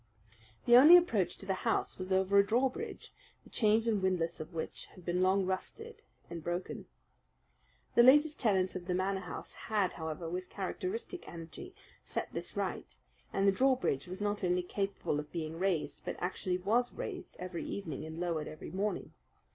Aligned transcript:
The 0.65 0.75
only 0.75 0.97
approach 0.97 1.37
to 1.37 1.45
the 1.45 1.53
house 1.61 1.99
was 1.99 2.11
over 2.11 2.39
a 2.39 2.43
drawbridge, 2.43 3.13
the 3.43 3.51
chains 3.51 3.87
and 3.87 4.01
windlass 4.01 4.39
of 4.39 4.51
which 4.51 4.85
had 4.85 5.07
long 5.07 5.41
been 5.41 5.47
rusted 5.47 6.01
and 6.27 6.43
broken. 6.43 6.87
The 7.93 8.01
latest 8.01 8.39
tenants 8.39 8.75
of 8.75 8.87
the 8.87 8.95
Manor 8.95 9.19
House 9.21 9.53
had, 9.53 9.93
however, 9.93 10.27
with 10.27 10.49
characteristic 10.49 11.29
energy, 11.29 11.75
set 12.03 12.33
this 12.33 12.57
right, 12.57 12.97
and 13.31 13.47
the 13.47 13.51
drawbridge 13.51 14.07
was 14.07 14.21
not 14.21 14.43
only 14.43 14.63
capable 14.63 15.19
of 15.19 15.31
being 15.31 15.59
raised, 15.59 16.03
but 16.03 16.15
actually 16.17 16.57
was 16.57 16.91
raised 16.93 17.35
every 17.37 17.63
evening 17.63 18.03
and 18.03 18.19
lowered 18.19 18.47
every 18.47 18.71
morning. 18.71 19.13